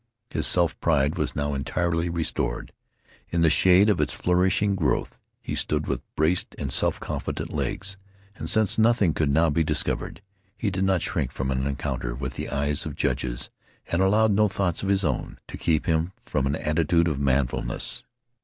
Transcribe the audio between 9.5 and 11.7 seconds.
be discovered he did not shrink from an